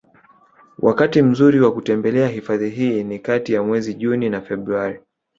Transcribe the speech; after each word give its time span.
Wakati 0.79 1.21
mzuri 1.21 1.59
wa 1.61 1.73
kutembelea 1.73 2.27
hifadhi 2.27 2.69
hii 2.69 3.03
ni 3.03 3.19
kati 3.19 3.53
ya 3.53 3.63
mwezi 3.63 3.93
Juni 3.93 4.29
na 4.29 4.41
Februari 4.41 4.99